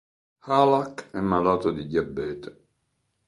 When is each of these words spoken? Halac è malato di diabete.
Halac 0.47 1.11
è 1.11 1.19
malato 1.19 1.69
di 1.69 1.85
diabete. 1.85 2.63